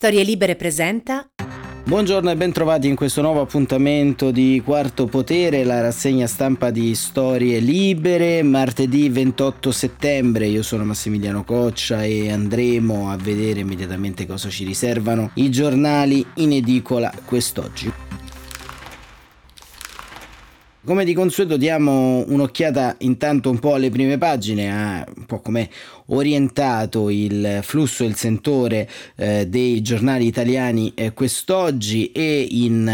[0.00, 1.28] Storie Libere presenta
[1.84, 7.58] Buongiorno e bentrovati in questo nuovo appuntamento di Quarto Potere, la rassegna stampa di Storie
[7.58, 10.46] Libere, martedì 28 settembre.
[10.46, 16.52] Io sono Massimiliano Coccia e andremo a vedere immediatamente cosa ci riservano i giornali in
[16.52, 17.92] edicola quest'oggi.
[20.82, 25.68] Come di consueto diamo un'occhiata intanto un po' alle prime pagine, a un po' come
[26.10, 32.88] orientato il flusso il sentore eh, dei giornali italiani eh, quest'oggi e in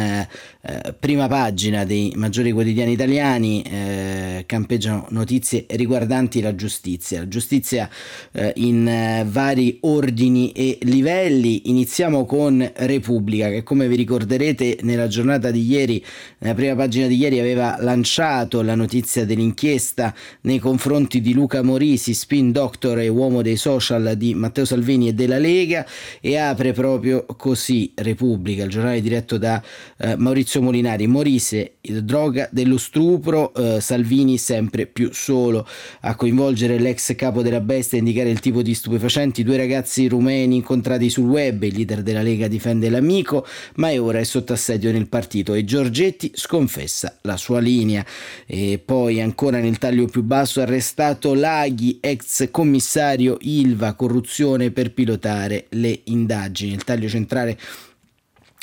[0.68, 7.20] eh, prima pagina dei maggiori quotidiani italiani eh, campeggiano notizie riguardanti la giustizia.
[7.20, 7.88] La giustizia
[8.32, 11.70] eh, in vari ordini e livelli.
[11.70, 16.04] Iniziamo con Repubblica che come vi ricorderete nella giornata di ieri,
[16.38, 20.12] nella prima pagina di ieri aveva lanciato la notizia dell'inchiesta
[20.42, 25.14] nei confronti di Luca Morisi, spin doctor e uomo dei social di Matteo Salvini e
[25.14, 25.86] della Lega
[26.20, 29.62] e apre proprio così Repubblica, il giornale diretto da
[29.98, 31.06] eh, Maurizio Molinari.
[31.06, 35.66] Morise, droga dello stupro, eh, Salvini sempre più solo
[36.00, 40.56] a coinvolgere l'ex capo della bestia e indicare il tipo di stupefacenti, due ragazzi rumeni
[40.56, 44.92] incontrati sul web, il leader della Lega difende l'amico, ma è ora è sotto assedio
[44.92, 48.04] nel partito e Giorgetti sconfessa la sua linea.
[48.46, 52.94] E poi ancora nel taglio più basso arrestato Laghi, ex commissario
[53.40, 56.72] Ilva, corruzione per pilotare le indagini.
[56.72, 57.58] Il taglio centrale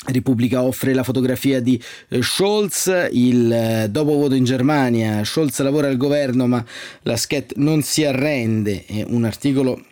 [0.06, 5.88] Repubblica offre la fotografia di eh, Scholz, il eh, dopo voto in Germania, Scholz lavora
[5.88, 6.62] al governo ma
[7.02, 9.82] la Sket non si arrende, è un articolo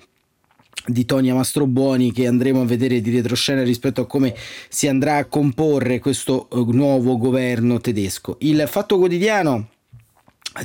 [0.84, 4.34] di Tonia Mastrobuoni che andremo a vedere di retroscena rispetto a come
[4.69, 8.37] si andrà a comporre questo eh, nuovo governo tedesco.
[8.41, 9.69] Il Fatto Quotidiano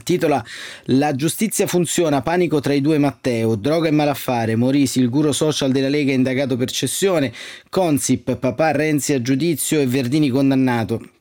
[0.03, 0.43] Titola
[0.85, 5.71] La giustizia funziona, panico tra i due Matteo, droga e malaffare, Morisi, il guru social
[5.71, 7.33] della Lega indagato per cessione,
[7.69, 11.11] Consip, papà Renzi a giudizio e Verdini condannato.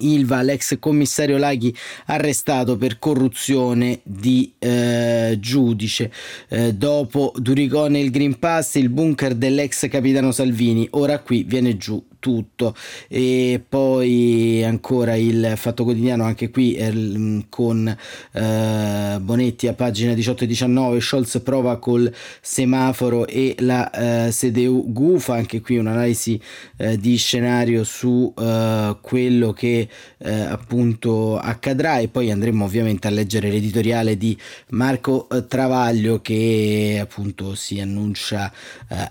[0.00, 1.74] Ilva, l'ex commissario Laghi,
[2.06, 6.12] arrestato per corruzione di eh, giudice.
[6.48, 10.86] Eh, dopo Duricone il Green Pass, il bunker dell'ex capitano Salvini.
[10.90, 12.74] Ora qui viene giù tutto.
[13.08, 17.96] E poi ancora il Fatto Quotidiano anche qui eh, con
[18.32, 23.90] eh, Bonetti a pagina 18 e 19 Scholz prova col semaforo e la
[24.26, 25.34] eh, CDU gufa.
[25.34, 26.40] Anche qui un'analisi
[26.76, 31.98] eh, di scenario su eh, quello che eh, appunto accadrà.
[31.98, 34.36] E poi andremo ovviamente a leggere l'editoriale di
[34.70, 38.52] Marco Travaglio che appunto si annuncia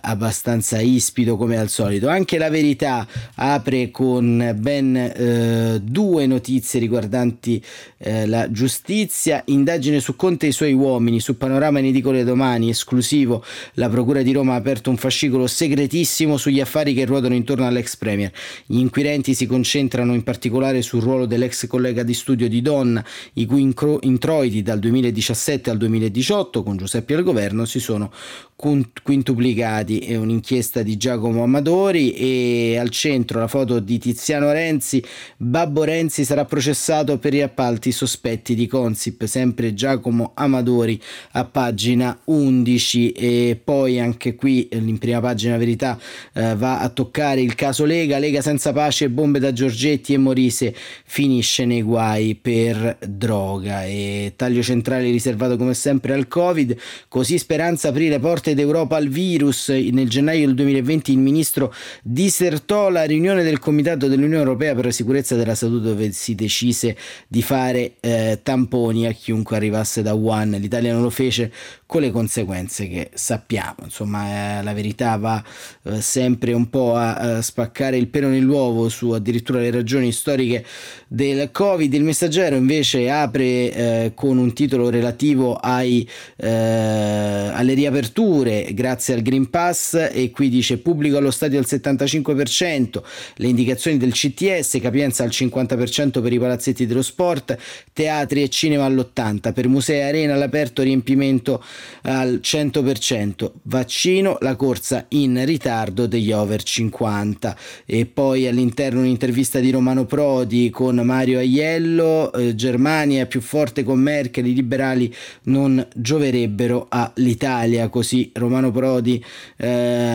[0.01, 2.07] abbastanza ispido come al solito.
[2.07, 2.96] Anche la verità
[3.35, 7.61] apre con ben eh, due notizie riguardanti
[7.97, 12.69] eh, la giustizia, indagine su Conte e i suoi uomini, su Panorama in edicole domani,
[12.69, 13.43] esclusivo,
[13.73, 17.95] la Procura di Roma ha aperto un fascicolo segretissimo sugli affari che ruotano intorno all'ex
[17.97, 18.31] Premier.
[18.65, 23.03] Gli inquirenti si concentrano in particolare sul ruolo dell'ex collega di studio di Donna,
[23.33, 28.11] i cui introiti dal 2017 al 2018 con Giuseppe al governo si sono
[28.55, 29.99] quintuplicati.
[29.99, 35.03] È un'inchiesta di Giacomo Amadori e al centro la foto di Tiziano Renzi.
[35.37, 42.17] Babbo Renzi sarà processato per gli appalti sospetti di Consip, sempre Giacomo Amadori a pagina
[42.25, 45.99] 11 e poi anche qui in prima pagina verità
[46.33, 50.73] eh, va a toccare il caso Lega, Lega senza pace, bombe da Giorgetti e Morise
[51.05, 53.85] finisce nei guai per droga.
[53.85, 56.77] E taglio centrale riservato come sempre al Covid,
[57.07, 63.03] così Speranza aprire porte d'Europa al virus, nel gennaio del 2020 il ministro disertò la
[63.03, 66.95] riunione del Comitato dell'Unione Europea per la sicurezza della salute dove si decise
[67.27, 70.51] di fare eh, tamponi a chiunque arrivasse da Wuhan.
[70.51, 71.51] L'Italia non lo fece
[71.87, 73.77] con le conseguenze che sappiamo.
[73.83, 75.41] Insomma, eh, la verità va
[75.83, 80.65] eh, sempre un po' a, a, spaccare il pelo nell'uovo su addirittura le ragioni storiche
[81.07, 81.91] del Covid.
[81.93, 89.21] Il messaggero invece apre eh, con un titolo relativo ai, eh, alle riaperture grazie al
[89.21, 93.01] Green Pass e qui dice pubblico allo stadio al 75%
[93.35, 97.57] le indicazioni del CTS, capienza al 50% per i palazzetti dello sport,
[97.93, 101.63] teatri e cinema all'80%, per musei e arena all'aperto riempimento
[102.03, 109.71] al 100%, vaccino, la corsa in ritardo degli over 50 e poi all'interno un'intervista di
[109.71, 115.13] Romano Prodi con Mario Aiello, eh, Germania più forte con Merkel, i liberali
[115.43, 119.23] non gioverebbero all'Italia, così Romano Prodi
[119.57, 119.67] eh,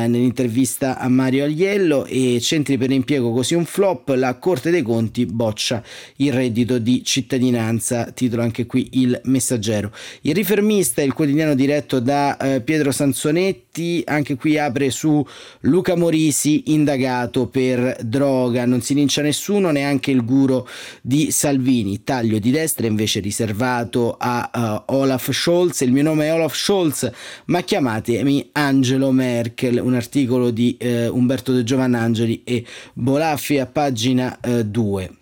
[0.08, 2.05] nell'intervista a Mario Aiello.
[2.06, 5.82] E centri per l'impiego così un flop, la Corte dei Conti boccia
[6.17, 9.93] il reddito di cittadinanza, titolo anche qui il messaggero.
[10.23, 15.25] Il rifermista, il quotidiano quotidiano diretto da eh, Pietro Sansonetti, anche qui apre su
[15.60, 20.66] Luca Morisi indagato per droga, non si lincia nessuno, neanche il guru
[21.00, 26.32] di Salvini, taglio di destra invece riservato a uh, Olaf Scholz, il mio nome è
[26.32, 27.10] Olaf Scholz,
[27.46, 32.64] ma chiamatemi Angelo Merkel, un articolo di uh, Umberto De Giovannangeli e
[32.94, 35.05] Bolaffi a pagina 2.
[35.05, 35.20] Uh,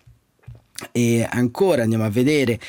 [0.91, 2.59] e ancora andiamo a vedere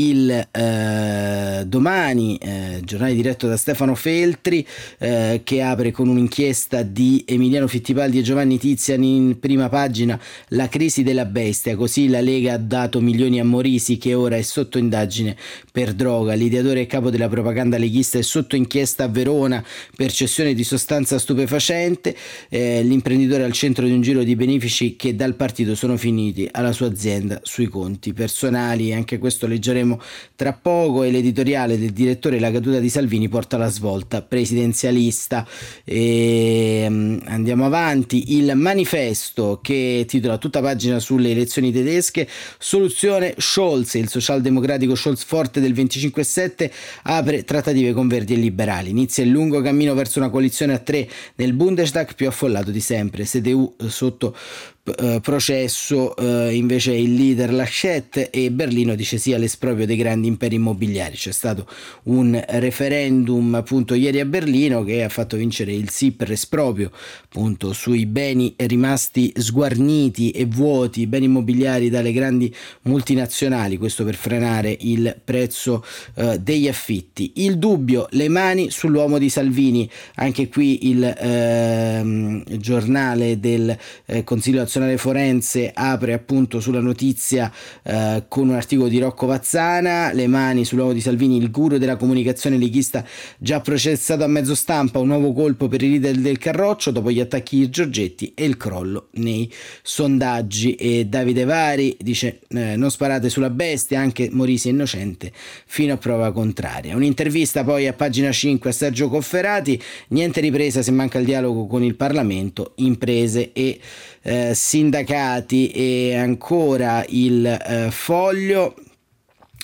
[0.00, 4.66] il eh, domani, eh, giornale diretto da Stefano Feltri,
[4.98, 10.18] eh, che apre con un'inchiesta di Emiliano Fittipaldi e Giovanni Tiziani in prima pagina
[10.48, 14.42] la crisi della bestia, così la Lega ha dato milioni a Morisi che ora è
[14.42, 15.36] sotto indagine
[15.70, 19.62] per droga, l'ideatore e capo della propaganda leghista è sotto inchiesta a Verona
[19.94, 22.16] per cessione di sostanza stupefacente,
[22.48, 26.72] eh, l'imprenditore al centro di un giro di benefici che dal partito sono finiti alla
[26.72, 30.00] sua azienda sui conti personali, anche questo leggeremo vedremo
[30.36, 35.46] tra poco e l'editoriale del direttore La caduta di Salvini porta la svolta presidenzialista.
[35.84, 42.28] E, um, andiamo avanti, il manifesto che titola tutta pagina sulle elezioni tedesche,
[42.58, 46.70] soluzione Scholz, il socialdemocratico Scholz forte del 25-7
[47.02, 48.90] apre trattative con verdi e liberali.
[48.90, 53.24] Inizia il lungo cammino verso una coalizione a tre nel Bundestag più affollato di sempre,
[53.24, 54.34] CDU sotto
[54.82, 60.54] eh, processo eh, invece il leader Laschet e Berlino dice sì all'esproprio dei grandi imperi
[60.54, 61.16] immobiliari.
[61.16, 61.66] C'è stato
[62.04, 66.90] un referendum appunto ieri a Berlino che ha fatto vincere il sì per esproprio
[67.24, 72.52] appunto sui beni rimasti sguarniti e vuoti, beni immobiliari dalle grandi
[72.82, 75.84] multinazionali, questo per frenare il prezzo
[76.14, 77.32] eh, degli affitti.
[77.36, 83.76] Il dubbio, le mani sull'uomo di Salvini, anche qui il ehm, giornale del
[84.06, 87.52] eh, Consiglio nazionale forense apre appunto sulla notizia
[87.82, 91.96] eh, con un articolo di Rocco Vazzana, le mani sull'uomo di Salvini, il guru della
[91.96, 93.04] comunicazione leghista
[93.38, 97.18] già processato a mezzo stampa, un nuovo colpo per i leader del Carroccio dopo gli
[97.18, 99.52] attacchi di Giorgetti e il crollo nei
[99.82, 105.32] sondaggi e Davide Vari dice eh, non sparate sulla bestia, anche Morisi è innocente
[105.66, 106.94] fino a prova contraria.
[106.94, 111.82] Un'intervista poi a pagina 5 a Sergio Cofferati, niente ripresa se manca il dialogo con
[111.82, 113.80] il Parlamento, imprese e
[114.22, 118.74] eh, sindacati e ancora il eh, foglio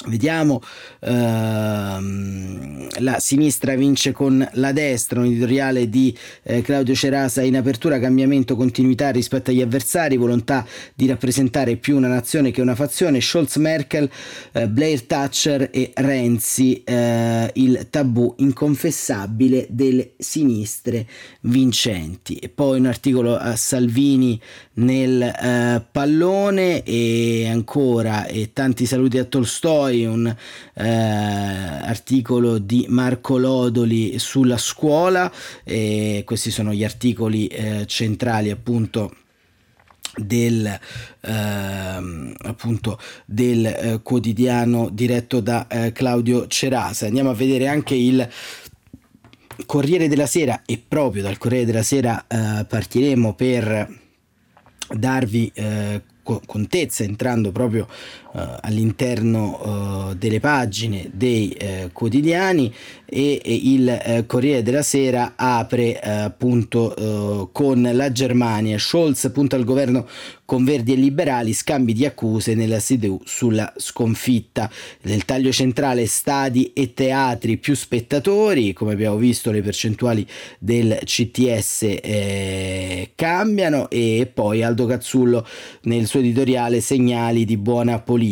[0.06, 0.62] Vediamo,
[1.00, 7.98] ehm, la sinistra vince con la destra, un editoriale di eh, Claudio Cerasa in apertura,
[7.98, 10.64] cambiamento, continuità rispetto agli avversari, volontà
[10.94, 14.08] di rappresentare più una nazione che una fazione, Scholz, Merkel,
[14.52, 21.06] eh, Blair Thatcher e Renzi, eh, il tabù inconfessabile delle sinistre
[21.40, 22.36] vincenti.
[22.36, 24.40] E poi un articolo a Salvini
[24.74, 30.26] nel eh, pallone e ancora e tanti saluti a Tolstoi poi un
[30.74, 35.32] eh, articolo di Marco Lodoli sulla scuola
[35.64, 39.14] e questi sono gli articoli eh, centrali appunto
[40.16, 47.06] del, eh, appunto del eh, quotidiano diretto da eh, Claudio Cerasa.
[47.06, 48.28] Andiamo a vedere anche il
[49.64, 54.04] Corriere della Sera e proprio dal Corriere della Sera eh, partiremo per
[54.94, 56.02] darvi eh,
[56.44, 57.86] contezza entrando proprio
[58.60, 62.72] all'interno uh, delle pagine dei uh, quotidiani
[63.04, 68.78] e, il Corriere della Sera apre appunto con la Germania.
[68.78, 70.08] Scholz punta al governo
[70.44, 74.68] con Verdi e Liberali scambi di accuse nella CDU sulla sconfitta.
[75.00, 80.26] Del taglio centrale stadi e teatri più spettatori come abbiamo visto le percentuali
[80.58, 85.46] del CTS eh, cambiano e poi Aldo Cazzullo
[85.82, 88.24] nel suo editoriale segnali di buona politica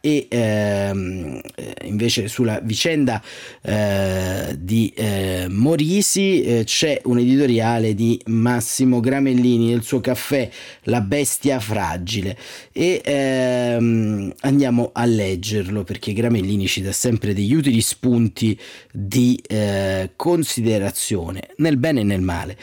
[0.00, 3.22] e ehm, eh, invece sulla vicenda
[3.62, 10.48] eh, di eh, Morisi eh, c'è un editoriale di Massimo Gramellini nel suo caffè
[10.84, 12.36] La bestia fragile
[12.72, 18.58] e ehm, andiamo a leggerlo perché Gramellini ci dà sempre degli utili spunti
[18.92, 22.56] di eh, considerazione nel bene e nel male.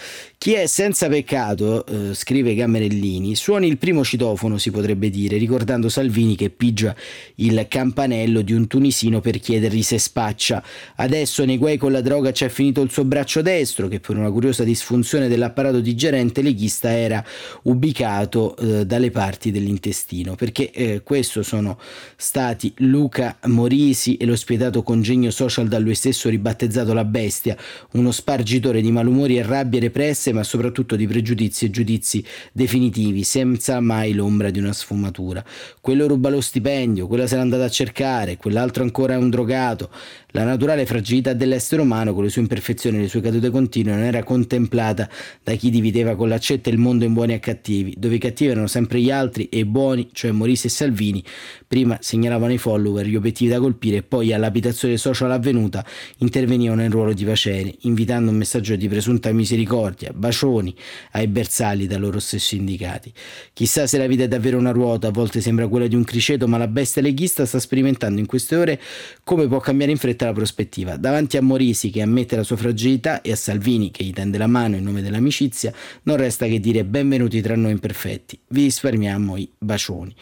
[0.45, 5.89] Chi è senza peccato, eh, scrive Gammerellini, suoni il primo citofono, si potrebbe dire, ricordando
[5.89, 6.95] Salvini che pigia
[7.35, 10.63] il campanello di un tunisino per chiedergli se spaccia.
[10.95, 14.31] Adesso nei guai con la droga c'è finito il suo braccio destro, che per una
[14.31, 17.23] curiosa disfunzione dell'apparato digerente leghista era
[17.63, 21.77] ubicato eh, dalle parti dell'intestino, perché eh, questo sono
[22.15, 27.55] stati Luca Morisi e lo spietato congegno social da lui stesso ribattezzato la bestia,
[27.91, 33.79] uno spargitore di malumori e rabbie represse ma soprattutto di pregiudizi e giudizi definitivi, senza
[33.79, 35.43] mai l'ombra di una sfumatura.
[35.81, 39.89] Quello ruba lo stipendio, quella se l'è andata a cercare, quell'altro ancora è un drogato,
[40.35, 44.03] La naturale fragilità dell'essere umano, con le sue imperfezioni e le sue cadute continue, non
[44.03, 45.07] era contemplata
[45.41, 48.67] da chi divideva con l'accetta il mondo in buoni e cattivi, dove i cattivi erano
[48.67, 51.23] sempre gli altri e i buoni, cioè Morisi e Salvini,
[51.65, 55.85] prima segnalavano i follower gli obiettivi da colpire e poi all'abitazione social avvenuta
[56.17, 60.75] intervenivano in ruolo di pacere, invitando un messaggio di presunta misericordia, bacioni
[61.11, 63.09] ai bersagli da loro stesso indicati.
[63.53, 66.45] Chissà se la vita è davvero una ruota, a volte sembra quella di un criceto,
[66.45, 68.81] ma la bestia leghista sta sperimentando in queste ore
[69.23, 70.97] come può cambiare in fretta la prospettiva.
[70.97, 74.47] Davanti a Morisi che ammette la sua fragilità e a Salvini che gli tende la
[74.47, 78.39] mano in nome dell'amicizia, non resta che dire benvenuti tra noi imperfetti.
[78.47, 80.15] Vi risparmiamo i bacioni.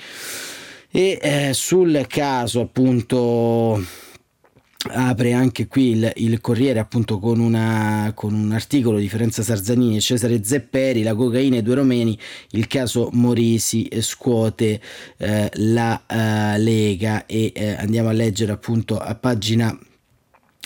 [0.92, 3.82] E eh, sul caso appunto
[4.90, 9.98] apre anche qui il, il Corriere appunto con, una, con, un articolo di Ferenza Sarzanini
[9.98, 12.18] e Cesare Zepperi, la cocaina e due romeni,
[12.52, 14.82] il caso Morisi scuote
[15.18, 19.78] eh, la eh, Lega e eh, andiamo a leggere appunto a pagina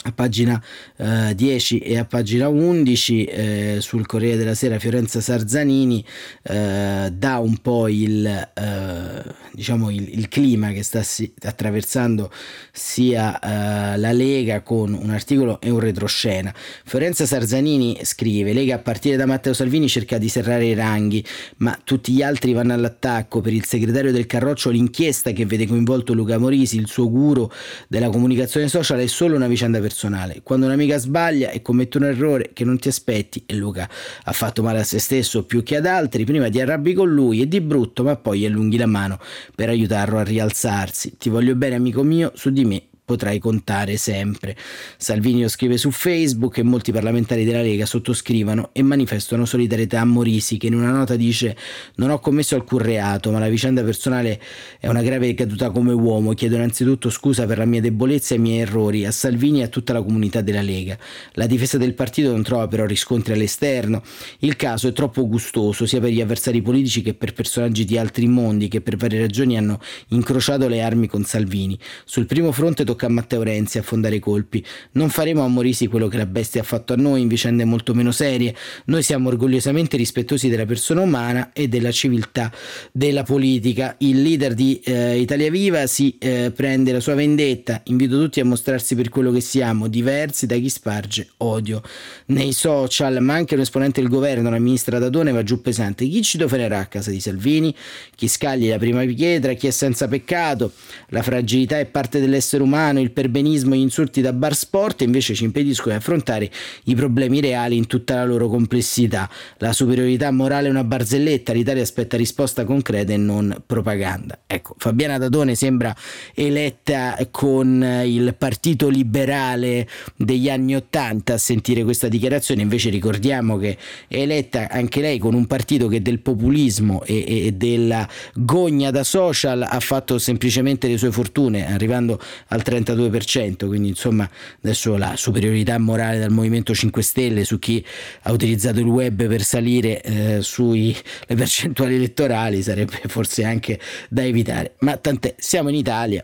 [0.03, 0.61] a pagina
[0.97, 6.05] eh, 10 e a pagina 11 eh, sul Corriere della Sera Fiorenza Sarzanini
[6.43, 9.16] eh, dà un po' il, eh,
[9.57, 12.31] diciamo il, il, clima che sta si, attraversando
[12.71, 16.53] sia eh, la Lega con un articolo e un retroscena.
[16.85, 21.25] Fiorenza Sarzanini scrive Lega a partire da Matteo Salvini cerca di serrare i ranghi
[21.57, 26.13] ma tutti gli altri vanno all'attacco per il segretario del Carroccio l'inchiesta che vede coinvolto
[26.13, 27.49] Luca Morisi il suo guru
[27.87, 30.41] della comunicazione social è solo una vicenda personale.
[30.43, 33.89] Quando un'amica sbaglia e commette un errore che non ti aspetti, e Luca
[34.23, 37.41] ha fatto male a se stesso più che ad altri, prima ti arrabbi con lui
[37.41, 39.17] e di brutto, ma poi gli allunghi la mano
[39.55, 41.17] per aiutarlo a rialzarsi.
[41.17, 44.53] Ti voglio bene, amico mio, su di me potrai contare sempre.
[44.97, 50.03] Salvini lo scrive su Facebook e molti parlamentari della Lega sottoscrivono e manifestano solidarietà a
[50.03, 51.55] Morisi che in una nota dice
[51.95, 54.41] non ho commesso alcun reato ma la vicenda personale
[54.77, 58.41] è una grave caduta come uomo chiedo innanzitutto scusa per la mia debolezza e i
[58.41, 60.97] miei errori a Salvini e a tutta la comunità della Lega.
[61.35, 64.03] La difesa del partito non trova però riscontri all'esterno.
[64.39, 68.27] Il caso è troppo gustoso sia per gli avversari politici che per personaggi di altri
[68.27, 71.79] mondi che per varie ragioni hanno incrociato le armi con Salvini.
[72.03, 74.65] Sul primo fronte tocca tocca a Matteo Renzi affondare i colpi.
[74.93, 77.93] Non faremo a Morisi quello che la bestia ha fatto a noi in vicende molto
[77.93, 78.55] meno serie.
[78.85, 82.51] Noi siamo orgogliosamente rispettosi della persona umana e della civiltà
[82.91, 83.95] della politica.
[83.99, 87.81] Il leader di eh, Italia Viva si eh, prende la sua vendetta.
[87.85, 91.81] Invito tutti a mostrarsi per quello che siamo, diversi da chi sparge odio.
[92.27, 96.07] Nei social, ma anche un esponente del governo, la ministra Dadone, va giù pesante.
[96.07, 97.75] Chi ci dofererà a casa di Salvini?
[98.15, 99.53] Chi scagli la prima pietra?
[99.53, 100.71] Chi è senza peccato?
[101.09, 105.01] La fragilità è parte dell'essere umano umano, il perbenismo e gli insulti da bar sport
[105.01, 106.49] invece ci impediscono di affrontare
[106.85, 109.29] i problemi reali in tutta la loro complessità.
[109.57, 114.39] La superiorità morale è una barzelletta, l'Italia aspetta risposta concreta e non propaganda.
[114.47, 115.95] Ecco, Fabiana Dadone sembra
[116.33, 123.77] eletta con il partito liberale degli anni Ottanta a sentire questa dichiarazione, invece ricordiamo che
[124.07, 129.03] è eletta anche lei con un partito che del populismo e, e della gogna da
[129.03, 134.29] social ha fatto semplicemente le sue fortune, arrivando al 30 32%, quindi insomma
[134.63, 137.83] adesso la superiorità morale dal Movimento 5 Stelle su chi
[138.23, 140.95] ha utilizzato il web per salire eh, sulle
[141.27, 143.79] percentuali elettorali sarebbe forse anche
[144.09, 146.23] da evitare, ma tant'è, siamo in Italia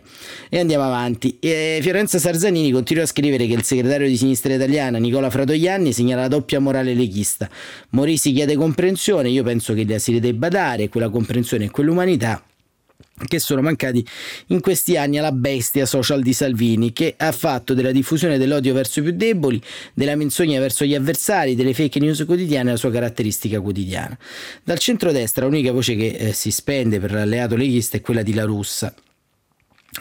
[0.49, 1.37] e andiamo avanti.
[1.39, 6.21] E Fiorenza Sarzanini continua a scrivere che il segretario di sinistra italiana Nicola Fratoianni segnala
[6.21, 7.49] la doppia morale leghista.
[7.89, 12.43] Morisi chiede comprensione, io penso che gli asili debba dare quella comprensione e quell'umanità
[13.27, 14.05] che sono mancati
[14.47, 18.99] in questi anni alla bestia social di Salvini, che ha fatto della diffusione dell'odio verso
[18.99, 19.61] i più deboli,
[19.93, 24.17] della menzogna verso gli avversari, delle fake news quotidiane la sua caratteristica quotidiana.
[24.63, 28.43] Dal centrodestra l'unica voce che eh, si spende per l'alleato leghista è quella di La
[28.43, 28.93] Russa.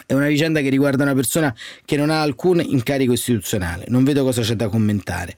[0.07, 4.23] È una vicenda che riguarda una persona che non ha alcun incarico istituzionale, non vedo
[4.23, 5.37] cosa c'è da commentare,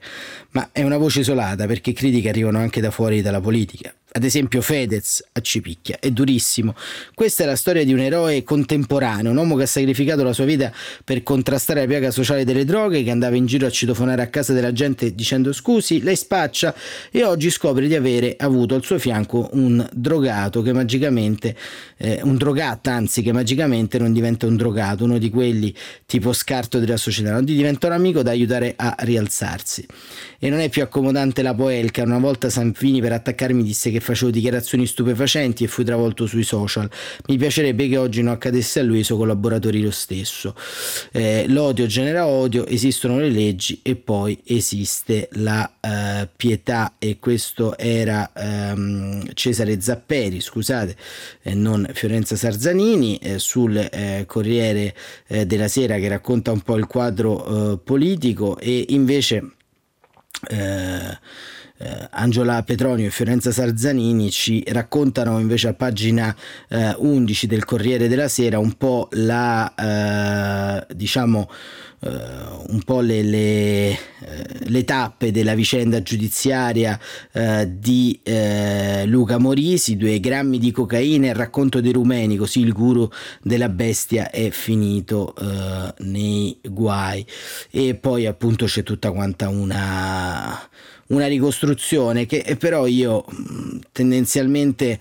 [0.52, 4.62] ma è una voce isolata perché critiche arrivano anche da fuori dalla politica ad esempio
[4.62, 6.74] Fedez a Cipicchia, è durissimo.
[7.14, 10.46] Questa è la storia di un eroe contemporaneo, un uomo che ha sacrificato la sua
[10.46, 10.72] vita
[11.04, 14.54] per contrastare la piaga sociale delle droghe, che andava in giro a citofonare a casa
[14.54, 16.74] della gente dicendo scusi, lei spaccia
[17.10, 21.54] e oggi scopre di avere avuto al suo fianco un drogato che magicamente,
[21.98, 25.74] eh, un drogato anzi che magicamente non diventa un drogato, uno di quelli
[26.06, 29.86] tipo scarto della società, non diventa un amico da aiutare a rialzarsi.
[30.38, 34.30] E non è più accomodante la poelca, una volta Sanfini per attaccarmi disse che facevo
[34.30, 36.88] dichiarazioni stupefacenti e fui travolto sui social.
[37.26, 40.54] Mi piacerebbe che oggi non accadesse a lui e ai suoi collaboratori lo stesso.
[41.10, 47.76] Eh, l'odio genera odio, esistono le leggi e poi esiste la eh, pietà e questo
[47.76, 50.96] era ehm, Cesare Zapperi, scusate,
[51.42, 54.94] eh, non Fiorenza Sarzanini, eh, sul eh, Corriere
[55.26, 59.50] eh, della Sera che racconta un po' il quadro politico e invece
[60.48, 61.18] eh,
[61.78, 66.34] eh, Angela Petronio e Fiorenza Sarzanini ci raccontano invece a pagina
[66.68, 71.50] eh, 11 del Corriere della Sera un po' la eh, diciamo
[71.98, 72.08] eh,
[72.68, 73.98] un po' le, le, eh,
[74.66, 76.98] le, tappe della vicenda giudiziaria
[77.66, 78.20] di
[79.06, 83.08] Luca Morisi, due grammi di cocaina e il racconto dei rumeni, così il guru
[83.42, 85.34] della bestia è finito
[85.98, 87.26] nei guai.
[87.70, 90.68] E poi appunto c'è tutta quanta una
[91.08, 93.24] una ricostruzione che però io
[93.92, 94.98] tendenzialmente eh,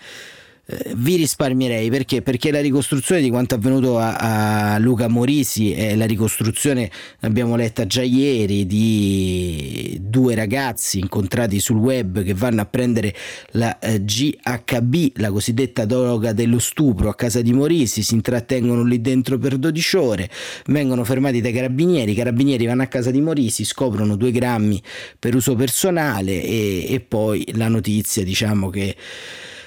[0.95, 2.23] vi risparmierei perché?
[2.23, 7.85] perché la ricostruzione di quanto avvenuto a, a Luca Morisi è la ricostruzione l'abbiamo letta
[7.85, 13.13] già ieri di due ragazzi incontrati sul web che vanno a prendere
[13.51, 18.99] la eh, GHB la cosiddetta droga dello stupro a casa di Morisi si intrattengono lì
[19.01, 20.29] dentro per 12 ore
[20.65, 24.81] vengono fermati dai carabinieri i carabinieri vanno a casa di Morisi scoprono due grammi
[25.19, 28.95] per uso personale e, e poi la notizia diciamo che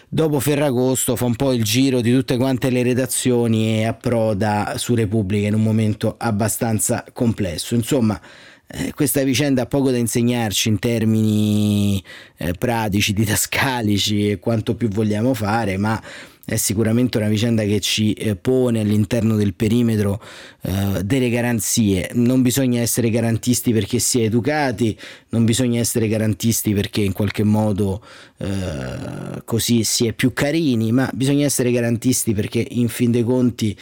[0.08, 4.94] dopo Ferragosto fa un po' il giro di tutte quante le redazioni e approda su
[4.94, 7.74] Repubblica in un momento abbastanza complesso.
[7.74, 8.20] Insomma,
[8.66, 12.02] eh, questa vicenda ha poco da insegnarci in termini
[12.36, 16.00] eh, pratici, didascalici e quanto più vogliamo fare, ma
[16.48, 20.18] è sicuramente una vicenda che ci eh, pone all'interno del perimetro
[20.62, 22.08] eh, delle garanzie.
[22.14, 27.44] Non bisogna essere garantisti perché si è educati, non bisogna essere garantisti perché in qualche
[27.44, 28.02] modo
[28.38, 33.76] eh, così si è più carini, ma bisogna essere garantisti perché in fin dei conti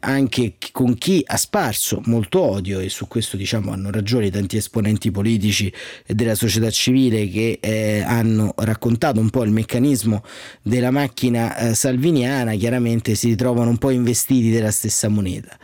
[0.00, 5.10] anche con chi ha sparso molto odio e su questo diciamo hanno ragione tanti esponenti
[5.10, 5.70] politici
[6.06, 10.24] e della società civile che eh, hanno raccontato un po' il meccanismo
[10.62, 12.54] della macchina eh, salviniana.
[12.54, 15.58] Chiaramente si ritrovano un po' investiti della stessa moneta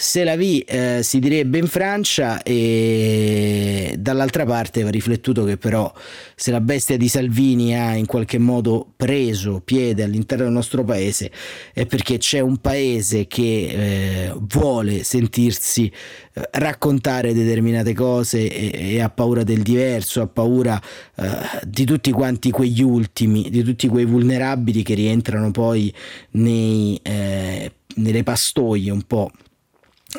[0.00, 5.92] se la vi eh, si direbbe in Francia e dall'altra parte va riflettuto che però
[6.36, 11.32] se la bestia di Salvini ha in qualche modo preso piede all'interno del nostro paese
[11.72, 15.90] è perché c'è un paese che eh, vuole sentirsi
[16.32, 20.80] eh, raccontare determinate cose e, e, ha paura del diverso, ha paura
[21.16, 21.26] eh,
[21.66, 25.92] di tutti quanti quegli ultimi, di tutti quei vulnerabili che rientrano poi
[26.32, 29.32] nei, eh, nelle pastoie un po'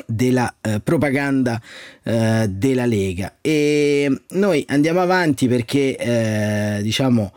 [0.06, 1.60] della eh, propaganda
[2.02, 3.34] eh, della Lega.
[3.40, 7.32] E noi andiamo avanti perché eh, diciamo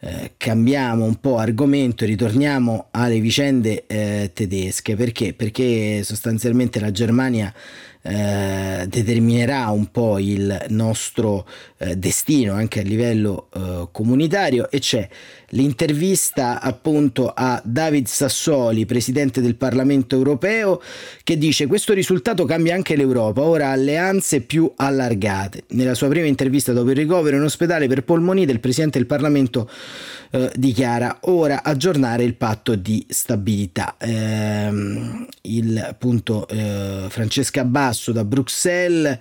[0.00, 4.94] eh, cambiamo un po' argomento e ritorniamo alle vicende eh, tedesche.
[4.94, 5.34] Perché?
[5.34, 7.52] Perché sostanzialmente la Germania
[8.08, 15.06] eh, determinerà un po' il nostro eh, destino anche a livello eh, comunitario e c'è
[15.50, 20.80] l'intervista appunto a David Sassoli, presidente del Parlamento europeo,
[21.22, 25.64] che dice questo risultato cambia anche l'Europa, ora alleanze più allargate.
[25.68, 29.70] Nella sua prima intervista dopo il ricovero in ospedale per polmonite il presidente del Parlamento
[30.30, 33.96] eh, dichiara ora aggiornare il patto di stabilità.
[33.98, 34.70] Eh,
[35.42, 39.18] il appunto eh, Francesca Basso da Bruxelles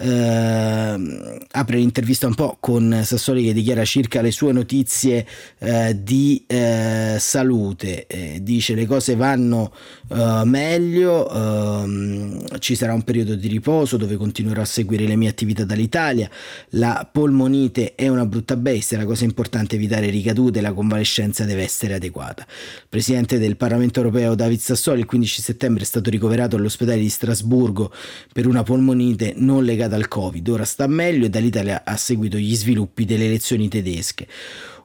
[0.00, 5.26] eh, apre l'intervista un po' con Sassoli che dichiara circa le sue notizie
[5.58, 8.06] eh, di eh, salute,
[8.40, 9.72] dice le cose vanno
[10.08, 15.28] eh, meglio, ehm, ci sarà un periodo di riposo dove continuerò a seguire le mie
[15.28, 16.30] attività dall'Italia,
[16.70, 21.62] la polmonite è una brutta bestia, la cosa importante è evitare ricadute, la convalescenza deve
[21.62, 22.44] essere adeguata.
[22.48, 27.08] Il Presidente del Parlamento europeo David Sassoli il 15 settembre è stato ricoverato all'ospedale di
[27.08, 27.92] Strasburgo
[28.32, 32.54] per una polmonite non legata dal Covid, ora sta meglio e dall'Italia ha seguito gli
[32.56, 34.26] sviluppi delle elezioni tedesche.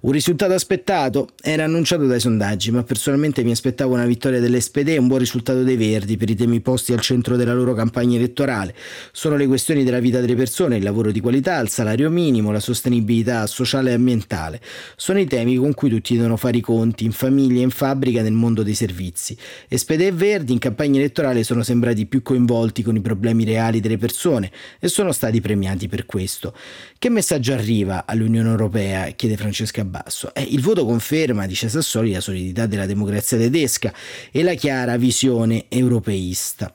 [0.06, 4.98] Un risultato aspettato era annunciato dai sondaggi, ma personalmente mi aspettavo una vittoria dell'SPD e
[5.00, 8.76] un buon risultato dei Verdi per i temi posti al centro della loro campagna elettorale.
[9.12, 12.60] Sono le questioni della vita delle persone, il lavoro di qualità, il salario minimo, la
[12.60, 14.62] sostenibilità sociale e ambientale.
[14.96, 18.34] Sono i temi con cui tutti devono fare i conti, in famiglia, in fabbrica, nel
[18.34, 19.36] mondo dei servizi.
[19.68, 23.98] SPD e Verdi in campagna elettorale sono sembrati più coinvolti con i problemi reali delle
[23.98, 26.54] persone e sono stati premiati per questo.
[27.00, 29.08] Che messaggio arriva all'Unione Europea?
[29.16, 30.34] chiede Francesca basso.
[30.34, 33.94] Eh, il voto conferma, dice Sassoli, la solidità della democrazia tedesca
[34.32, 36.74] e la chiara visione europeista.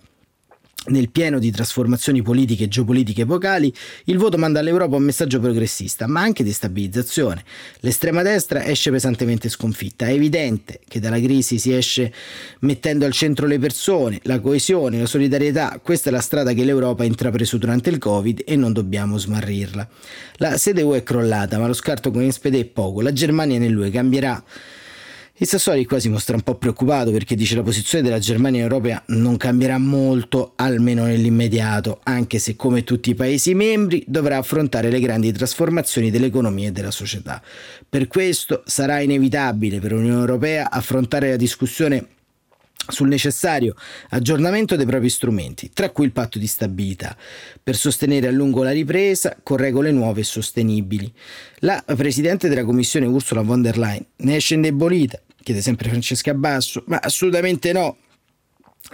[0.87, 3.73] Nel pieno di trasformazioni politiche e geopolitiche epocali,
[4.05, 7.45] il voto manda all'Europa un messaggio progressista, ma anche di stabilizzazione.
[7.81, 10.07] L'estrema destra esce pesantemente sconfitta.
[10.07, 12.13] È evidente che dalla crisi si esce
[12.61, 15.79] mettendo al centro le persone, la coesione, la solidarietà.
[15.83, 19.87] Questa è la strada che l'Europa ha intrapreso durante il Covid e non dobbiamo smarrirla.
[20.37, 23.03] La sede UE è crollata, ma lo scarto con Inspede è poco.
[23.03, 24.43] La Germania nell'UE cambierà
[25.41, 28.71] il Sassoli qua si mostra un po' preoccupato perché dice la posizione della Germania in
[28.71, 34.91] Europa non cambierà molto, almeno nell'immediato, anche se come tutti i Paesi membri dovrà affrontare
[34.91, 37.43] le grandi trasformazioni dell'economia e della società.
[37.89, 42.07] Per questo sarà inevitabile per l'Unione Europea affrontare la discussione
[42.89, 43.77] sul necessario
[44.11, 47.17] aggiornamento dei propri strumenti, tra cui il patto di stabilità,
[47.63, 51.11] per sostenere a lungo la ripresa con regole nuove e sostenibili.
[51.61, 56.83] La Presidente della Commissione Ursula von der Leyen ne esce indebolita chiede sempre Francesca Basso,
[56.87, 57.97] ma assolutamente no.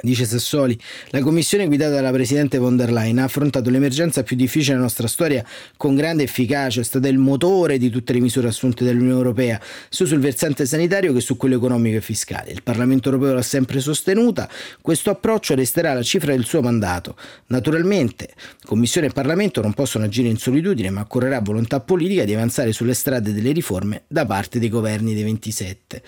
[0.02, 0.78] Dice Sassoli,
[1.08, 5.06] la commissione guidata dalla Presidente von der Leyen ha affrontato l'emergenza più difficile della nostra
[5.06, 5.42] storia
[5.78, 10.04] con grande efficacia, è stata il motore di tutte le misure assunte dall'Unione Europea, sia
[10.04, 12.50] sul versante sanitario che su quello economico e fiscale.
[12.50, 14.50] Il Parlamento Europeo l'ha sempre sostenuta,
[14.82, 17.16] questo approccio resterà la cifra del suo mandato.
[17.46, 18.34] Naturalmente,
[18.66, 22.92] Commissione e Parlamento non possono agire in solitudine, ma occorrerà volontà politica di avanzare sulle
[22.92, 26.02] strade delle riforme da parte dei governi dei 27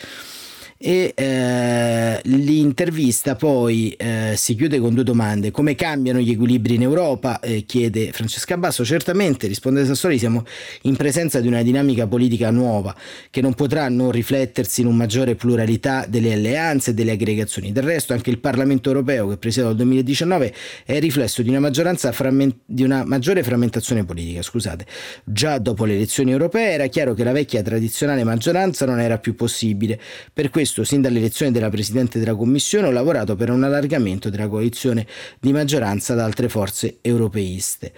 [0.81, 5.51] e eh, l'intervista poi eh, si chiude con due domande.
[5.51, 7.41] Come cambiano gli equilibri in Europa?
[7.41, 8.85] Eh, chiede Francesca Basso.
[8.85, 10.45] Certamente risponde Sassoli siamo
[10.83, 12.95] in presenza di una dinamica politica nuova
[13.29, 17.73] che non potrà non riflettersi in una maggiore pluralità delle alleanze e delle aggregazioni.
[17.73, 21.73] Del resto anche il Parlamento europeo che presiedo dal 2019 è riflesso di una
[22.13, 24.43] framment- di una maggiore frammentazione politica.
[24.43, 24.87] Scusate.
[25.25, 29.35] Già dopo le elezioni europee era chiaro che la vecchia tradizionale maggioranza non era più
[29.35, 29.99] possibile.
[30.33, 34.49] Per questo questo, sin dall'elezione della Presidente della Commissione, ho lavorato per un allargamento della
[34.49, 35.07] coalizione
[35.41, 37.93] di maggioranza ad altre forze europeiste.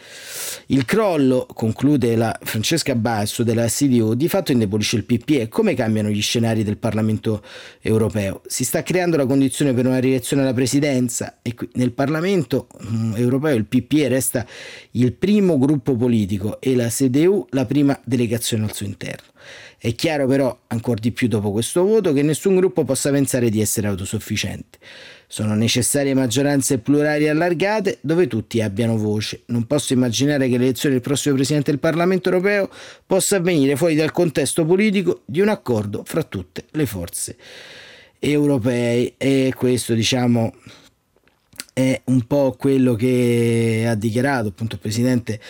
[0.66, 5.48] Il crollo, conclude la Francesca Basso della CDU, di fatto indebolisce il PPE.
[5.48, 7.42] Come cambiano gli scenari del Parlamento
[7.80, 8.42] europeo?
[8.46, 13.16] Si sta creando la condizione per una rielezione alla Presidenza e qui nel Parlamento mm,
[13.16, 14.46] europeo il PPE resta
[14.92, 19.28] il primo gruppo politico e la CDU la prima delegazione al suo interno.
[19.82, 23.62] È chiaro però, ancora di più dopo questo voto, che nessun gruppo possa pensare di
[23.62, 24.78] essere autosufficiente.
[25.26, 29.40] Sono necessarie maggioranze plurali allargate dove tutti abbiano voce.
[29.46, 32.68] Non posso immaginare che l'elezione del prossimo Presidente del Parlamento europeo
[33.06, 37.38] possa avvenire fuori dal contesto politico di un accordo fra tutte le forze
[38.18, 40.52] europee e questo diciamo
[41.80, 45.40] è un po' quello che ha dichiarato appunto il presidente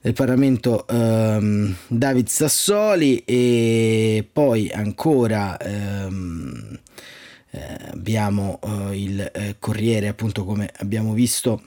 [0.00, 6.78] del Parlamento ehm, David Sassoli e poi ancora ehm,
[7.50, 11.62] eh, abbiamo eh, il eh, Corriere appunto come abbiamo visto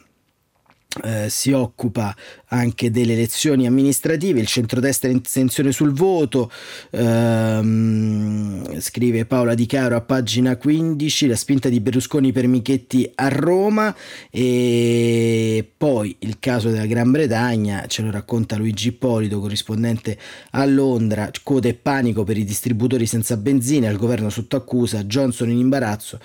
[1.03, 2.13] eh, si occupa
[2.47, 6.51] anche delle elezioni amministrative, il centrodestra in tensione sul voto,
[6.89, 13.29] ehm, scrive Paola Di Caro a pagina 15, la spinta di Berlusconi per Michetti a
[13.29, 13.95] Roma
[14.29, 20.17] e poi il caso della Gran Bretagna, ce lo racconta Luigi Ippolito, corrispondente
[20.51, 25.49] a Londra, code e panico per i distributori senza benzina, il governo sotto accusa, Johnson
[25.49, 26.19] in imbarazzo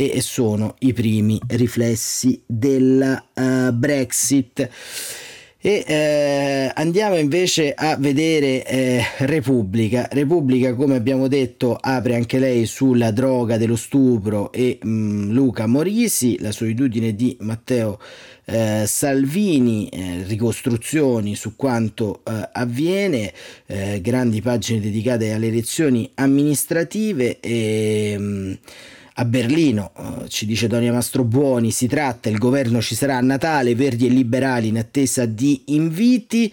[0.00, 3.97] e sono i primi riflessi della uh, Brexit.
[5.60, 10.06] E eh, andiamo invece a vedere eh, Repubblica.
[10.08, 15.66] Repubblica, come abbiamo detto, apre anche lei sulla droga dello stupro e mh, mm, Luca
[15.66, 17.98] Morisi, la solitudine di Matteo
[18.44, 23.32] eh, Salvini, eh, ricostruzioni su quanto eh, avviene,
[23.66, 28.14] eh, grandi pagine dedicate alle elezioni amministrative e.
[28.16, 28.52] Mh, mm,
[29.20, 33.74] a Berlino, eh, ci dice Donia Mastrobuoni, si tratta, il governo ci sarà a Natale,
[33.74, 36.52] verdi e liberali in attesa di inviti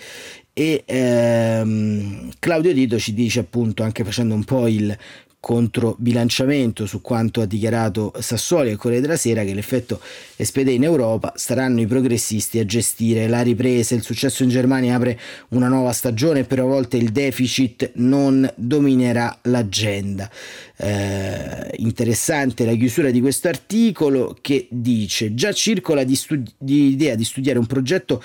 [0.52, 4.98] e ehm, Claudio Dito ci dice appunto anche facendo un po' il
[5.46, 10.02] controbilanciamento su quanto ha dichiarato Sassoli al Corriere della Sera che l'effetto
[10.38, 15.20] espede in Europa saranno i progressisti a gestire la ripresa, il successo in Germania apre
[15.50, 20.28] una nuova stagione e per una volta il deficit non dominerà l'agenda.
[20.78, 27.14] Eh, interessante la chiusura di questo articolo che dice già circola di studi- di idea
[27.14, 28.24] di studiare un progetto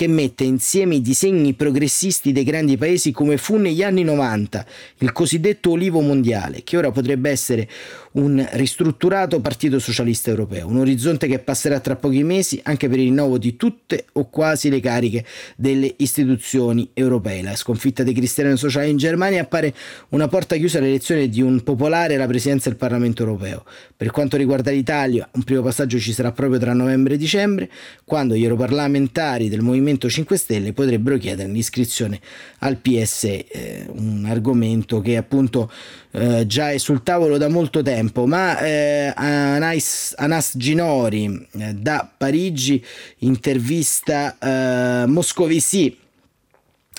[0.00, 4.64] che mette insieme i disegni progressisti dei grandi paesi come fu negli anni 90,
[5.00, 7.68] il cosiddetto olivo mondiale, che ora potrebbe essere
[8.12, 13.06] un ristrutturato Partito Socialista Europeo, un orizzonte che passerà tra pochi mesi anche per il
[13.06, 15.24] rinnovo di tutte o quasi le cariche
[15.56, 17.42] delle istituzioni europee.
[17.42, 19.72] La sconfitta dei cristiani sociali in Germania appare
[20.08, 23.64] una porta chiusa all'elezione di un popolare alla presidenza del Parlamento europeo.
[23.96, 27.70] Per quanto riguarda l'Italia, un primo passaggio ci sarà proprio tra novembre e dicembre,
[28.04, 32.18] quando gli europarlamentari del Movimento 5 Stelle potrebbero chiedere l'iscrizione
[32.60, 35.70] al PSE, eh, un argomento che appunto
[36.12, 42.10] eh, già è sul tavolo da molto tempo, ma eh, Anas, Anas Ginori eh, da
[42.16, 42.82] Parigi
[43.18, 45.96] intervista eh, Moscovici,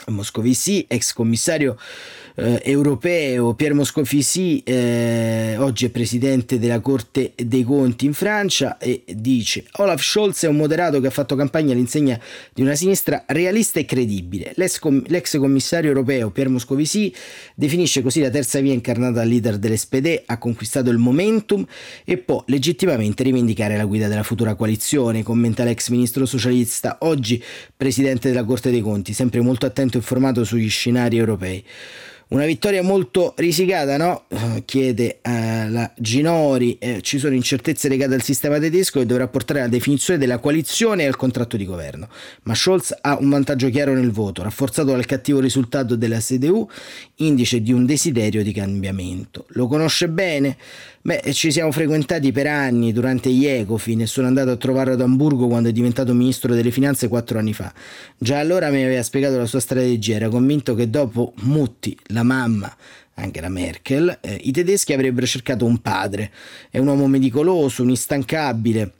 [0.07, 1.77] Moscovici, ex commissario
[2.35, 9.03] eh, europeo Pierre Moscovici eh, oggi è presidente della Corte dei Conti in Francia e
[9.07, 12.19] dice Olaf Scholz è un moderato che ha fatto campagna all'insegna
[12.53, 14.53] di una sinistra realista e credibile.
[14.55, 17.13] L'ex, com- l'ex commissario europeo Pierre Moscovici
[17.55, 21.65] definisce così la terza via incarnata dal leader dell'SPD, ha conquistato il momentum
[22.05, 27.41] e può legittimamente rivendicare la guida della futura coalizione, commenta l'ex ministro socialista, oggi
[27.75, 31.63] presidente della Corte dei Conti, sempre molto attento e informato sugli scenari europei.
[32.31, 34.23] Una vittoria molto risicata, no?
[34.29, 36.77] Eh, chiede eh, la Ginori.
[36.79, 41.03] Eh, ci sono incertezze legate al sistema tedesco che dovrà portare alla definizione della coalizione
[41.03, 42.07] e al contratto di governo.
[42.43, 46.69] Ma Scholz ha un vantaggio chiaro nel voto, rafforzato dal cattivo risultato della CDU,
[47.15, 49.45] indice di un desiderio di cambiamento.
[49.49, 50.55] Lo conosce bene?
[51.03, 55.01] Beh, ci siamo frequentati per anni durante gli Ecofin e sono andato a trovarlo ad
[55.01, 57.73] Amburgo quando è diventato ministro delle finanze quattro anni fa.
[58.19, 62.75] Già allora mi aveva spiegato la sua strategia, era convinto che dopo Mutti, la mamma,
[63.15, 66.31] anche la Merkel, eh, i tedeschi avrebbero cercato un padre.
[66.69, 68.93] È un uomo meticoloso, un instancabile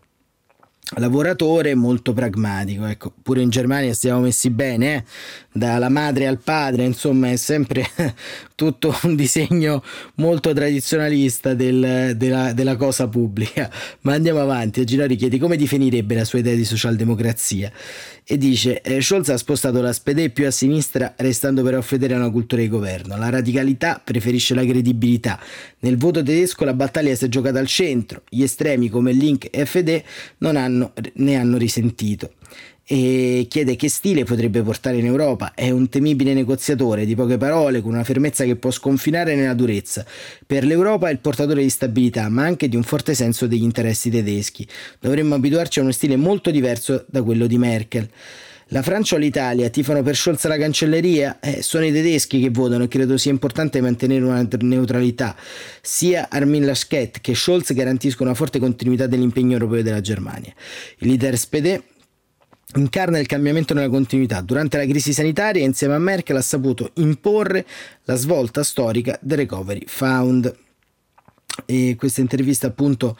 [0.98, 2.86] lavoratore molto pragmatico.
[2.86, 5.04] Ecco, pure in Germania stiamo messi bene, eh?
[5.52, 7.88] dalla madre al padre, insomma, è sempre
[8.62, 9.84] tutto un disegno
[10.16, 13.72] molto tradizionalista del, della, della, cosa pubblica.
[14.02, 14.86] Ma andiamo avanti.
[14.86, 17.72] Ginori chiede come definirebbe la sua idea di socialdemocrazia
[18.24, 22.18] e dice eh, Scholz ha spostato la spede più a sinistra restando però fedele a
[22.18, 23.18] una cultura di governo.
[23.18, 25.40] La radicalità preferisce la credibilità.
[25.80, 28.22] Nel voto tedesco la battaglia si è giocata al centro.
[28.30, 30.04] Gli estremi come Link e FD
[30.38, 32.34] non hanno, ne hanno risentito
[32.94, 35.54] e chiede che stile potrebbe portare in Europa.
[35.54, 40.06] È un temibile negoziatore di poche parole, con una fermezza che può sconfinare nella durezza.
[40.46, 44.10] Per l'Europa è il portatore di stabilità, ma anche di un forte senso degli interessi
[44.10, 44.68] tedeschi.
[45.00, 48.10] Dovremmo abituarci a uno stile molto diverso da quello di Merkel.
[48.74, 51.40] La Francia o l'Italia tifano per Scholz la cancelleria?
[51.40, 55.34] Eh, sono i tedeschi che votano e credo sia importante mantenere una neutralità.
[55.82, 60.54] Sia Armin Laschet che Scholz garantiscono una forte continuità dell'impegno europeo della Germania.
[60.98, 61.82] Il leader SPD
[62.76, 64.42] incarna il cambiamento nella continuità.
[64.42, 67.66] Durante la crisi sanitaria, insieme a Merkel, ha saputo imporre
[68.04, 70.56] la svolta storica del Recovery Fund.
[71.66, 73.18] E questa intervista appunto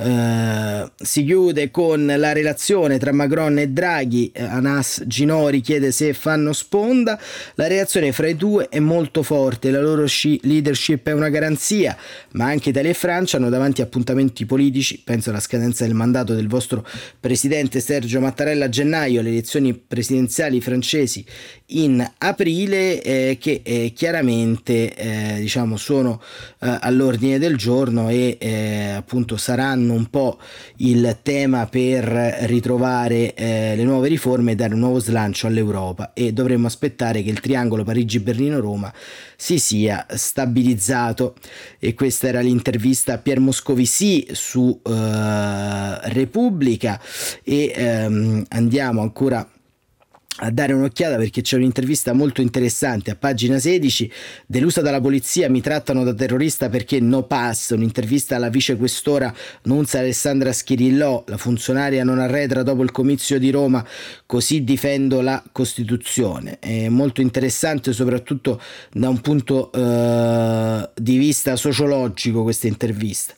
[0.00, 4.30] Uh, si chiude con la relazione tra Macron e Draghi.
[4.32, 7.18] Uh, Anas Ginori chiede se fanno sponda.
[7.56, 9.72] La reazione fra i due è molto forte.
[9.72, 10.06] La loro
[10.42, 11.96] leadership è una garanzia,
[12.32, 15.02] ma anche Italia e Francia hanno davanti appuntamenti politici.
[15.04, 16.86] Penso alla scadenza del mandato del vostro
[17.18, 21.26] presidente Sergio Mattarella a gennaio, alle elezioni presidenziali francesi
[21.70, 26.20] in aprile, eh, che eh, chiaramente eh, diciamo sono
[26.60, 30.38] eh, all'ordine del giorno e appunto saranno un po'
[30.76, 32.04] il tema per
[32.42, 36.12] ritrovare eh, le nuove riforme e dare un nuovo slancio all'Europa.
[36.14, 38.92] E dovremmo aspettare che il triangolo Parigi-Berlino-Roma
[39.36, 41.34] si sia stabilizzato.
[41.78, 47.00] E questa era l'intervista a Pier Moscovici su eh, Repubblica.
[47.42, 49.46] E ehm, andiamo ancora
[50.40, 54.12] a dare un'occhiata perché c'è un'intervista molto interessante a pagina 16
[54.46, 57.70] delusa dalla polizia mi trattano da terrorista perché no pass.
[57.70, 59.32] Un'intervista alla vicequestora
[59.64, 63.84] Nunzia Alessandra Schirillò la funzionaria non arretra dopo il comizio di Roma.
[64.26, 66.58] Così difendo la Costituzione.
[66.58, 68.60] È molto interessante soprattutto
[68.92, 73.34] da un punto eh, di vista sociologico questa intervista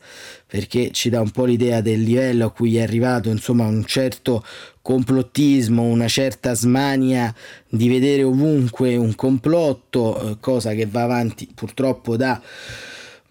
[0.50, 4.44] perché ci dà un po' l'idea del livello a cui è arrivato insomma un certo
[4.82, 7.32] complottismo, una certa smania
[7.68, 12.42] di vedere ovunque un complotto, eh, cosa che va avanti purtroppo da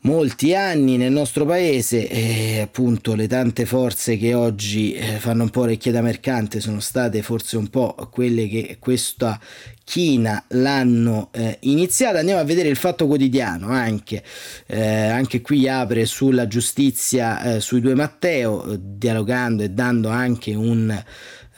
[0.01, 5.49] molti anni nel nostro paese e appunto le tante forze che oggi eh, fanno un
[5.49, 9.39] po' orecchie da mercante sono state forse un po' quelle che questa
[9.83, 12.19] china l'hanno eh, iniziata.
[12.19, 14.23] Andiamo a vedere il fatto quotidiano anche.
[14.67, 21.03] Eh, anche qui apre sulla giustizia eh, sui due Matteo dialogando e dando anche un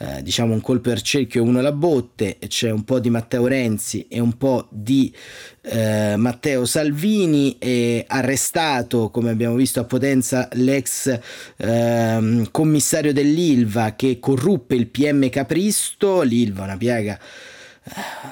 [0.02, 4.06] eh, diciamo un colpo al cerchio uno alla botte, c'è un po' di Matteo Renzi
[4.08, 5.14] e un po' di
[5.60, 11.18] eh, Matteo Salvini, è arrestato come abbiamo visto a Potenza l'ex
[11.56, 17.90] eh, commissario dell'Ilva che corruppe il PM Capristo, l'Ilva una piega eh,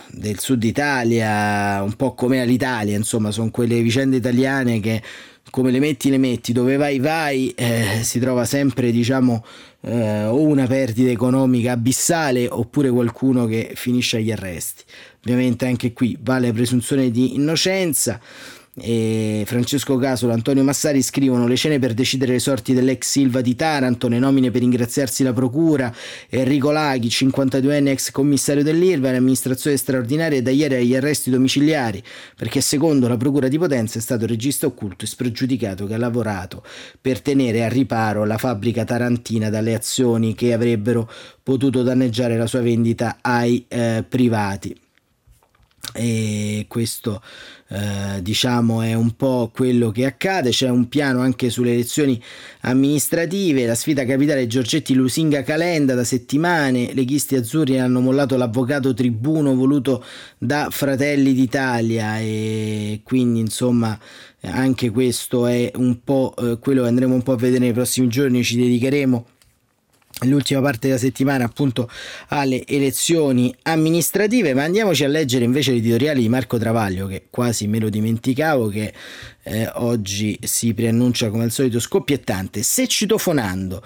[0.08, 5.00] del sud Italia, un po' come l'Italia, insomma, sono quelle vicende italiane che
[5.50, 9.44] come le metti le metti, dove vai vai, eh, si trova sempre diciamo
[9.82, 14.84] eh, o una perdita economica abissale oppure qualcuno che finisce agli arresti.
[15.24, 18.20] Ovviamente anche qui vale la presunzione di innocenza
[18.82, 23.54] e Francesco Casolo, Antonio Massari scrivono le cene per decidere le sorti dell'ex Silva di
[23.54, 25.94] Taranto, le nomine per ingraziarsi la procura,
[26.28, 32.02] Enrico Laghi, 52enne ex commissario dell'IRVA, l'amministrazione straordinaria da ieri agli arresti domiciliari,
[32.36, 35.98] perché secondo la procura di Potenza è stato il regista occulto e spregiudicato che ha
[35.98, 36.62] lavorato
[37.00, 41.10] per tenere a riparo la fabbrica tarantina dalle azioni che avrebbero
[41.42, 44.88] potuto danneggiare la sua vendita ai eh, privati
[45.92, 47.20] e questo
[47.68, 50.50] eh, diciamo è un po' quello che accade.
[50.50, 52.20] C'è un piano anche sulle elezioni
[52.62, 53.66] amministrative.
[53.66, 60.04] La sfida capitale Giorgetti Lusinga Calenda da settimane leghisti azzurri hanno mollato l'avvocato tribuno voluto
[60.38, 62.18] da Fratelli d'Italia.
[62.18, 63.98] E quindi insomma
[64.42, 68.08] anche questo è un po' eh, quello che andremo un po' a vedere nei prossimi
[68.08, 68.42] giorni.
[68.42, 69.26] Ci dedicheremo
[70.24, 71.88] l'ultima parte della settimana appunto
[72.28, 77.78] alle elezioni amministrative ma andiamoci a leggere invece l'editoriale di Marco Travaglio che quasi me
[77.78, 78.92] lo dimenticavo che
[79.42, 82.62] eh, oggi si preannuncia come al solito scoppiettante.
[82.62, 83.82] Se citofonando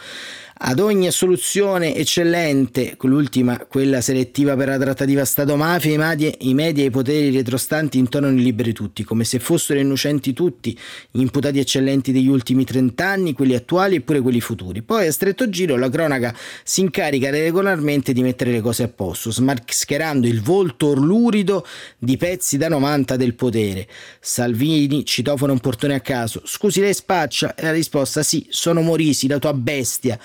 [0.66, 6.82] ad ogni soluzione eccellente, l'ultima, quella selettiva per la trattativa Stato-mafia, i media, i media
[6.82, 10.76] e i poteri retrostanti intonano liberi tutti, come se fossero innocenti tutti,
[11.10, 14.80] gli imputati eccellenti degli ultimi trent'anni, quelli attuali e pure quelli futuri.
[14.80, 19.30] Poi a stretto giro la cronaca si incarica regolarmente di mettere le cose a posto,
[19.30, 21.66] smascherando il volto orlurido
[21.98, 23.86] di pezzi da 90 del potere.
[24.18, 26.40] Salvini citofona un portone a caso.
[26.46, 27.54] Scusi, lei spaccia?
[27.54, 30.18] E la risposta sì, sono Morisi, la tua bestia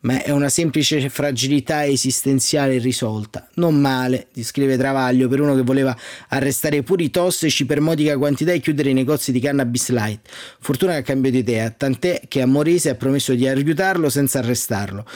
[0.00, 3.48] ma è una semplice fragilità esistenziale irrisolta.
[3.54, 5.96] Non male, descrive Travaglio, per uno che voleva
[6.28, 10.28] arrestare pure i tossici per modica quantità e chiudere i negozi di cannabis light.
[10.60, 15.06] Fortuna che ha cambiato idea, tant'è che a Morese ha promesso di aiutarlo senza arrestarlo.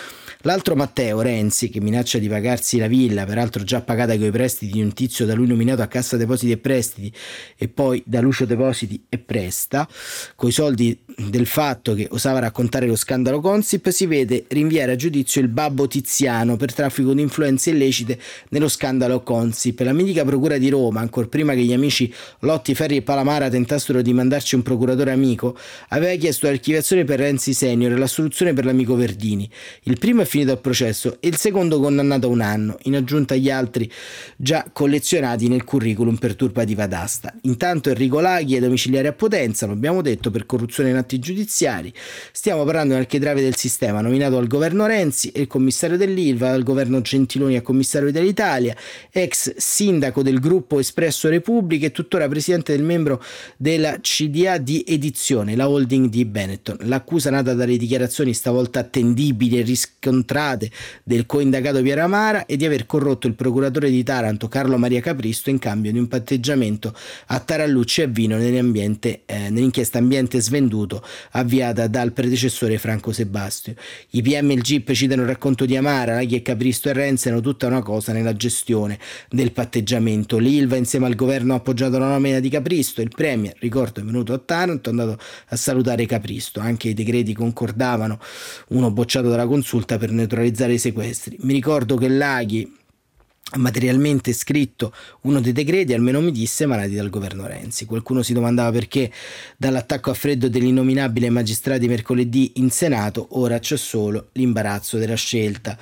[0.42, 4.70] L'altro Matteo Renzi, che minaccia di pagarsi la villa, peraltro già pagata con i prestiti
[4.70, 7.12] di un tizio da lui nominato a Cassa Depositi e Prestiti
[7.56, 9.88] e poi da Lucio Depositi e Presta,
[10.36, 15.40] coi soldi del fatto che osava raccontare lo scandalo Consip, si vede rinviare a giudizio
[15.40, 18.16] il babbo Tiziano per traffico di influenze illecite
[18.50, 19.80] nello scandalo Consip.
[19.80, 24.02] La mitica procura di Roma, ancora prima che gli amici Lotti, Ferri e Palamara tentassero
[24.02, 28.94] di mandarci un procuratore amico, aveva chiesto l'archiviazione per Renzi Senior e l'assoluzione per l'amico
[28.94, 29.50] Verdini.
[29.82, 33.34] Il primo è finito il processo e il secondo condannato a un anno, in aggiunta
[33.34, 33.90] agli altri
[34.36, 37.34] già collezionati nel curriculum per turbativa d'asta.
[37.42, 41.92] Intanto Enrico Laghi è domiciliare a Potenza, lo abbiamo detto, per corruzione in atti giudiziari.
[42.30, 46.50] Stiamo parlando di un architrave del sistema nominato al governo Renzi e il commissario dell'Ilva,
[46.50, 48.76] al governo Gentiloni a commissario dell'Italia,
[49.10, 53.22] ex sindaco del gruppo Espresso Repubblica e tuttora presidente del membro
[53.56, 56.76] della CDA di edizione, la holding di Benetton.
[56.82, 60.70] L'accusa nata dalle dichiarazioni stavolta attendibili e riscontrate incontrate
[61.04, 65.50] del coindagato Piero Amara e di aver corrotto il procuratore di Taranto Carlo Maria Capristo
[65.50, 66.94] in cambio di un patteggiamento
[67.26, 71.02] a Tarallucci e Vino nell'ambiente, eh, nell'inchiesta ambiente svenduto
[71.32, 73.74] avviata dal predecessore Franco Sebastio.
[74.10, 77.28] I PM e il GIP citano il racconto di Amara, Laghi e Capristo e Renzi
[77.28, 78.98] erano tutta una cosa nella gestione
[79.30, 80.38] del patteggiamento.
[80.38, 84.32] L'Ilva insieme al governo ha appoggiato la nomina di Capristo, il Premier, ricordo, è venuto
[84.32, 88.18] a Taranto, è andato a salutare Capristo, anche i decreti concordavano,
[88.68, 91.36] uno bocciato dalla consulta per per neutralizzare i sequestri.
[91.40, 92.76] Mi ricordo che Laghi
[93.50, 94.92] ha materialmente scritto
[95.22, 97.84] uno dei decreti, almeno mi disse, emanati dal governo Renzi.
[97.84, 99.10] Qualcuno si domandava perché
[99.56, 105.78] dall'attacco a freddo dell'innominabile magistrati mercoledì in Senato ora c'è solo l'imbarazzo della scelta.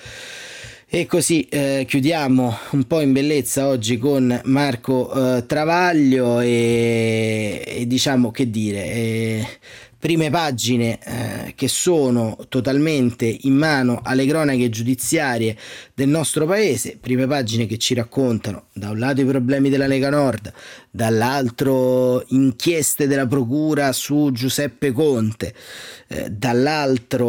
[0.89, 7.87] E così eh, chiudiamo un po' in bellezza oggi con Marco eh, Travaglio e, e,
[7.89, 8.85] diciamo che dire.
[8.85, 9.49] Eh,
[9.99, 15.57] prime pagine eh, che sono totalmente in mano alle cronache giudiziarie
[15.95, 20.11] del nostro paese, prime pagine che ci raccontano da un lato i problemi della Lega
[20.11, 20.53] Nord,
[20.91, 25.55] dall'altro inchieste della procura su Giuseppe Conte,
[26.09, 27.27] eh, dall'altro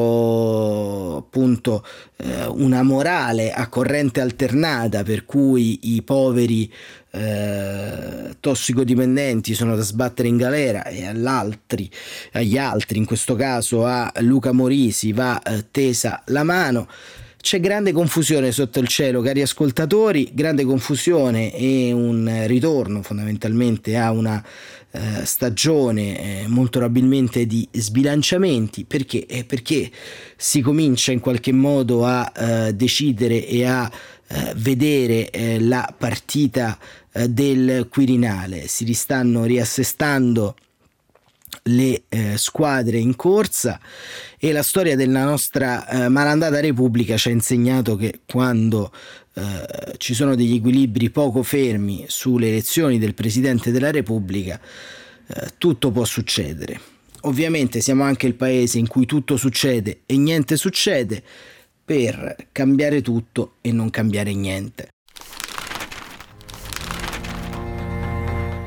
[1.17, 1.85] appunto
[2.17, 6.71] eh, una morale a corrente alternata per cui i poveri
[7.17, 11.89] eh, tossicodipendenti sono da sbattere in galera e all'altri,
[12.33, 16.87] agli altri, in questo caso a Luca Morisi, va eh, tesa la mano
[17.39, 24.11] c'è grande confusione sotto il cielo, cari ascoltatori, grande confusione e un ritorno fondamentalmente a
[24.11, 24.43] una
[24.91, 29.25] eh, stagione eh, molto probabilmente di sbilanciamenti perché?
[29.27, 29.89] Eh, perché
[30.35, 33.89] si comincia in qualche modo a eh, decidere e a
[34.27, 36.77] eh, vedere eh, la partita
[37.27, 40.55] del Quirinale, si ristanno riassestando
[41.63, 43.79] le eh, squadre in corsa
[44.37, 48.91] e la storia della nostra eh, malandata Repubblica ci ha insegnato che quando
[49.33, 54.59] eh, ci sono degli equilibri poco fermi sulle elezioni del Presidente della Repubblica,
[55.27, 56.79] eh, tutto può succedere.
[57.21, 61.23] Ovviamente siamo anche il paese in cui tutto succede e niente succede
[61.87, 64.89] per cambiare tutto e non cambiare niente.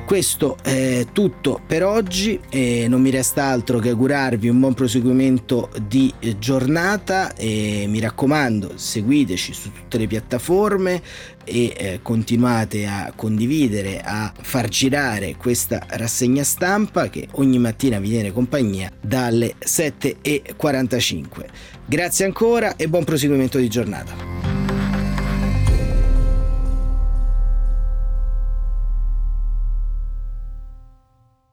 [0.07, 5.69] Questo è tutto per oggi e non mi resta altro che augurarvi un buon proseguimento
[5.87, 11.03] di giornata e mi raccomando seguiteci su tutte le piattaforme
[11.51, 18.11] e eh, continuate a condividere, a far girare questa rassegna stampa che ogni mattina vi
[18.11, 21.47] tiene compagnia dalle 7.45.
[21.85, 24.15] Grazie ancora e buon proseguimento di giornata.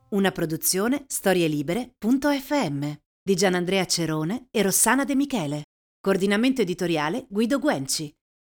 [0.10, 2.92] Una produzione storielibere.fm
[3.22, 5.64] di Gianandrea Cerone e Rossana De Michele.
[6.00, 8.17] Coordinamento editoriale Guido Guenci.